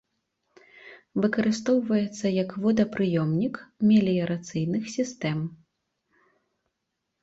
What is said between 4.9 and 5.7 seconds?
сістэм.